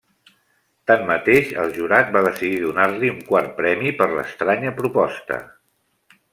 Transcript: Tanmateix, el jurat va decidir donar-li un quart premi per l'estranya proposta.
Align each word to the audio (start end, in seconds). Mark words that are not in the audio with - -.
Tanmateix, 0.91 1.51
el 1.65 1.73
jurat 1.75 2.09
va 2.17 2.23
decidir 2.29 2.57
donar-li 2.65 3.13
un 3.17 3.21
quart 3.29 3.53
premi 3.61 3.95
per 4.03 4.11
l'estranya 4.17 4.77
proposta. 4.83 5.43